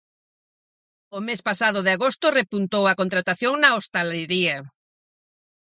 O 1.17 1.19
mes 1.27 1.39
pasado 1.47 1.79
de 1.85 1.91
agosto 1.97 2.27
repuntou 2.39 2.83
a 2.87 2.97
contratación 3.01 3.53
na 3.57 3.69
hostalería. 3.77 4.57